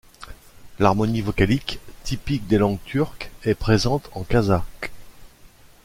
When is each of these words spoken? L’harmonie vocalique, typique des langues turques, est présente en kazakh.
L’harmonie 0.79 1.21
vocalique, 1.21 1.77
typique 2.03 2.47
des 2.47 2.57
langues 2.57 2.83
turques, 2.85 3.29
est 3.43 3.53
présente 3.53 4.09
en 4.13 4.23
kazakh. 4.23 4.91